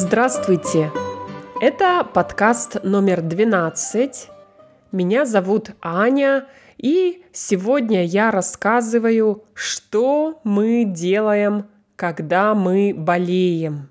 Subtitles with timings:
[0.00, 0.92] Здравствуйте!
[1.60, 4.28] Это подкаст номер 12.
[4.92, 11.66] Меня зовут Аня, и сегодня я рассказываю, что мы делаем,
[11.96, 13.90] когда мы болеем.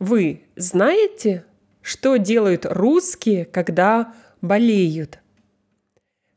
[0.00, 1.44] Вы знаете,
[1.80, 5.20] что делают русские, когда болеют?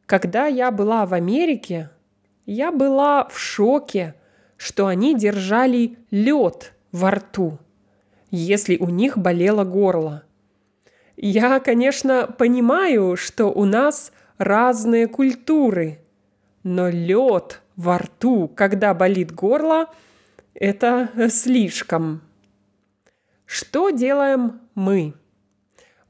[0.05, 1.89] Когда я была в Америке,
[2.46, 4.14] я была в шоке,
[4.55, 7.57] что они держали лед во рту,
[8.32, 10.24] если у них болело горло.
[11.18, 16.00] Я, конечно, понимаю, что у нас разные культуры,
[16.64, 19.88] но лед во рту, когда болит горло,
[20.54, 22.21] это слишком.
[23.46, 25.14] Что делаем мы?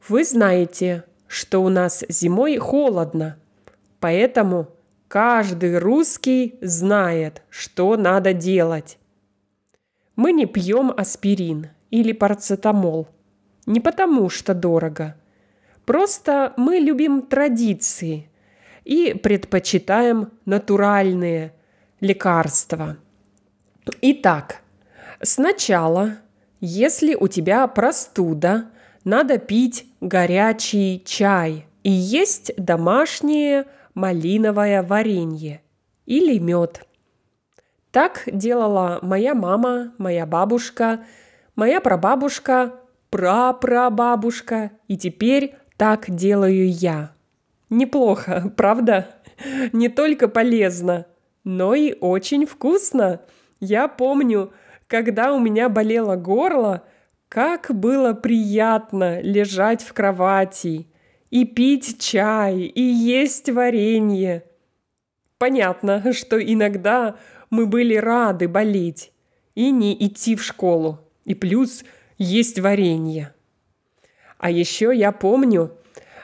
[0.07, 3.37] Вы знаете, что у нас зимой холодно,
[3.99, 4.69] поэтому
[5.07, 8.97] каждый русский знает, что надо делать.
[10.15, 13.07] Мы не пьем аспирин или парацетамол.
[13.65, 15.15] Не потому, что дорого.
[15.85, 18.29] Просто мы любим традиции
[18.83, 21.53] и предпочитаем натуральные
[21.99, 22.97] лекарства.
[24.01, 24.61] Итак,
[25.21, 26.17] сначала,
[26.59, 28.69] если у тебя простуда,
[29.03, 35.61] надо пить горячий чай и есть домашнее малиновое варенье
[36.05, 36.85] или мед.
[37.91, 41.05] Так делала моя мама, моя бабушка,
[41.55, 42.75] моя прабабушка,
[43.09, 47.11] прапрабабушка, и теперь так делаю я.
[47.69, 49.09] Неплохо, правда?
[49.73, 51.07] Не только полезно,
[51.43, 53.21] но и очень вкусно.
[53.59, 54.53] Я помню,
[54.87, 56.83] когда у меня болело горло,
[57.27, 60.87] как было приятно лежать в кровати
[61.31, 64.45] и пить чай, и есть варенье.
[65.37, 67.17] Понятно, что иногда
[67.49, 69.11] мы были рады болеть
[69.53, 71.04] и не идти в школу.
[71.25, 71.83] И плюс
[72.17, 73.33] есть варенье.
[74.37, 75.71] А еще я помню,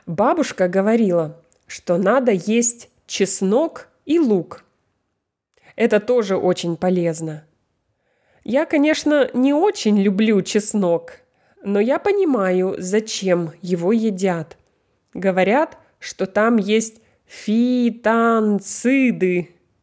[0.05, 4.63] бабушка говорила, что надо есть чеснок и лук.
[5.75, 7.43] Это тоже очень полезно.
[8.43, 11.13] Я, конечно, не очень люблю чеснок,
[11.63, 14.57] но я понимаю, зачем его едят.
[15.13, 18.01] Говорят, что там есть фитонциды.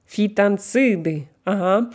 [0.06, 1.92] Фитонциды, ага.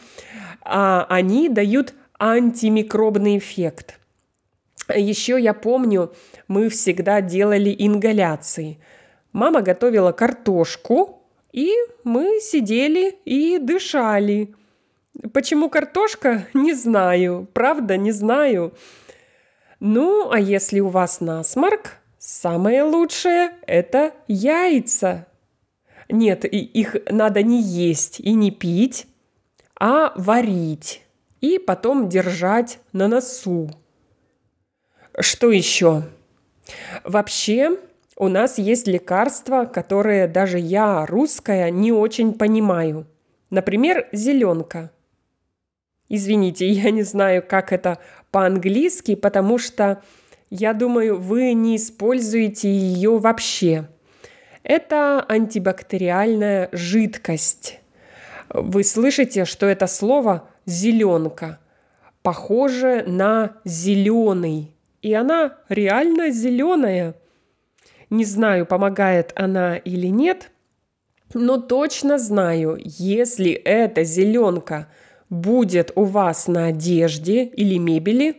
[0.61, 1.93] А они дают
[2.31, 3.99] антимикробный эффект.
[4.93, 6.13] Еще я помню,
[6.47, 8.79] мы всегда делали ингаляции.
[9.31, 11.71] Мама готовила картошку, и
[12.03, 14.55] мы сидели и дышали.
[15.33, 16.47] Почему картошка?
[16.53, 17.47] Не знаю.
[17.53, 18.73] Правда, не знаю.
[19.79, 25.27] Ну, а если у вас насморк, Самое лучшее– это яйца.
[26.07, 29.07] Нет, их надо не есть и не пить,
[29.77, 31.03] а варить
[31.43, 33.69] и потом держать на носу.
[35.19, 36.03] Что еще?
[37.03, 37.77] Вообще,
[38.15, 43.05] у нас есть лекарства, которые даже я, русская, не очень понимаю.
[43.49, 44.89] Например, зеленка.
[46.07, 47.99] Извините, я не знаю, как это
[48.31, 50.01] по-английски, потому что
[50.49, 53.89] я думаю, вы не используете ее вообще.
[54.63, 57.81] Это антибактериальная жидкость.
[58.47, 61.59] Вы слышите, что это слово зеленка
[62.23, 64.75] похоже на зеленый.
[65.01, 67.15] И она реально зеленая.
[68.09, 70.51] Не знаю, помогает она или нет,
[71.33, 74.87] но точно знаю, если эта зеленка
[75.29, 78.37] будет у вас на одежде или мебели,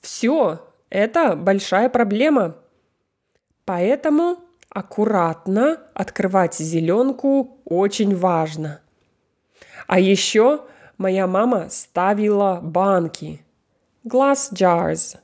[0.00, 0.60] все,
[0.90, 2.56] это большая проблема.
[3.64, 4.38] Поэтому
[4.70, 8.80] аккуратно открывать зеленку очень важно.
[9.88, 10.62] А еще
[10.98, 13.40] моя мама ставила банки.
[14.04, 15.18] Glass jars.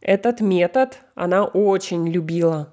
[0.00, 2.72] Этот метод она очень любила.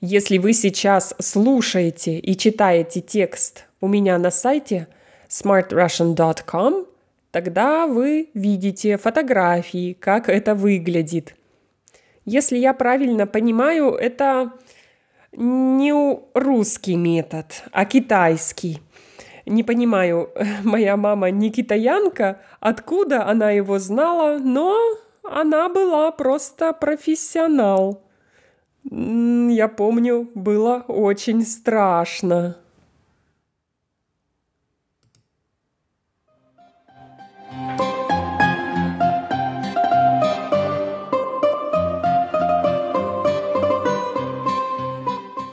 [0.00, 4.86] Если вы сейчас слушаете и читаете текст у меня на сайте
[5.28, 6.86] smartrussian.com,
[7.30, 11.34] тогда вы видите фотографии, как это выглядит.
[12.24, 14.52] Если я правильно понимаю, это
[15.32, 15.92] не
[16.34, 18.80] русский метод, а китайский.
[19.48, 20.30] Не понимаю,
[20.64, 24.76] моя мама не китаянка, откуда она его знала, но
[25.22, 28.02] она была просто профессионал.
[28.84, 32.56] Я помню, было очень страшно.